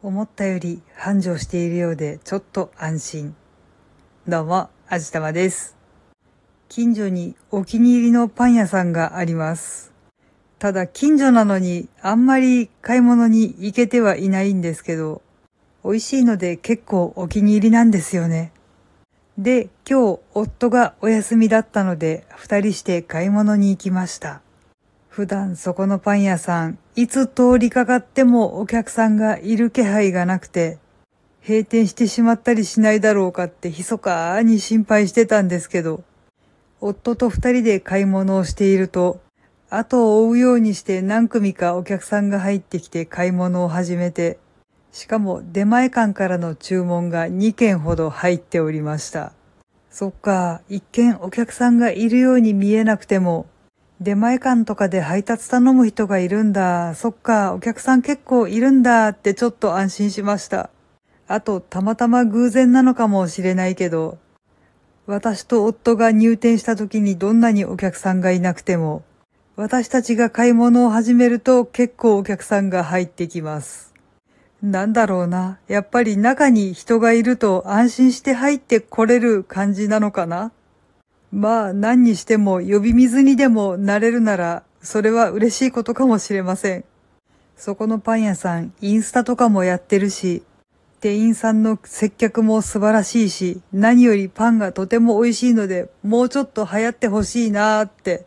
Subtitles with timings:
[0.00, 3.34] 思ったより繁盛しているようでちょっと安心。
[4.28, 5.76] どうも、あじたまです。
[6.68, 9.92] 近所にお気に入りのパン屋さんがあります。
[10.60, 15.20] ただ近所なのにあんまり買い物に行けてはいないんですけど、
[15.82, 18.52] 美味しいので結構お気に入りなんですよね。
[19.36, 24.42] で、今日夫がお休みだったので二人して買い物に行きました。
[25.18, 30.78] 普段そこのパン屋さん、いつ通りかかってもお客さんがいる気配がなくて、
[31.44, 36.04] 閉店してしまったりしないだろうかって密かに心配してたんですけど、
[36.80, 39.20] 夫と二人で買い物をしていると、
[39.70, 44.38] 後を追うようにして何組かお客さんが入ってきて買い物を始めて、
[44.92, 49.32] しかも出前館からの注文が2件ほど入っておりました。
[49.90, 53.46] そっか、一見お客さんがいるように見えなくても、
[54.00, 56.94] 出前館とかで配達頼む人がいるんだ。
[56.94, 60.70] そっか、お客さん結構いるんだってちょっと安心しました。
[61.26, 64.18] あと、たまたま偶然なのかもしれないけど、
[65.06, 69.02] 私と夫が入店した時にどんなにお客さんがいなくても、
[69.56, 73.92] 私たちが買い物を始めると結構お客さんが入ってきます。
[74.62, 75.58] なんだろうな。
[75.66, 80.52] やっぱり中に人がいると安心して入ってこれる感じなのかな
[81.32, 86.84] まあ何にしても呼び水にでもなれるなら、それは嬉しいことかもしれません。
[87.56, 90.42] そこのパン屋さん、インスタとかもやってるし、
[91.00, 98.26] 店員さんの接客も素晴らしいし、何よりパンがとても美味しいので、もうちょっと流行ってほしいなーって、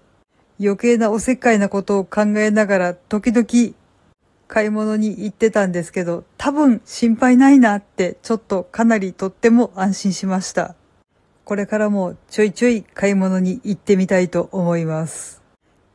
[0.59, 3.73] 余計なおせっかいなことを考えながら、時々
[4.47, 10.75] 買い物に行ってたんですけど、多分心配ないなって、ちょっとかなりとっても安心しました。
[11.43, 15.41] これからもちょいちょい買い物に行ってみたいと思います。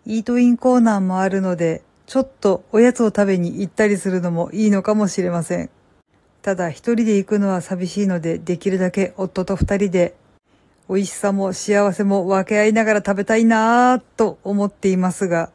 [0.04, 5.70] イートインコーナーもあるので、ちょっとおやつを食べに行ったりするのもいいのかもしれません。
[6.42, 10.14] ただ一人で行くのは寂しいので、できるだけ夫と二人で、
[10.88, 15.50] 美味しさも幸せも分け合いながら食べたいなぁと思っていますが、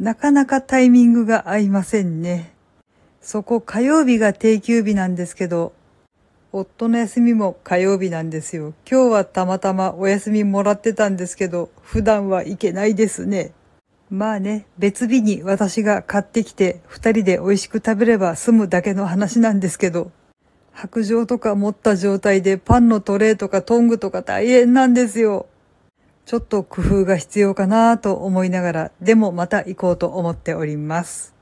[0.00, 2.52] なかなかタイミングが合いませんね。
[3.20, 5.72] そこ火曜日が定休日なんですけど、
[6.52, 8.74] 夫の休みも火曜日なんですよ。
[8.88, 13.52] 今日はたまたまお休みもらってたんですけど、普段は行けないですね。
[14.10, 20.10] まあね、別日に私が買ってきて二人で美味しく食べれば済むだけの話なんですけど、
[20.72, 25.46] 白状とか持った状態でパンのトレーとかトングとか大変なんですよ。
[26.26, 31.34] ちょっと工夫が必要かなと思いながら、でもまた行こうと思っております。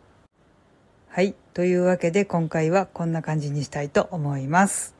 [1.08, 1.34] はい。
[1.52, 4.99] というわけで今回はこんな感じにしたいと思います。